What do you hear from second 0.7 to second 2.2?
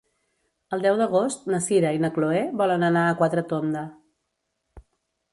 El deu d'agost na Sira i na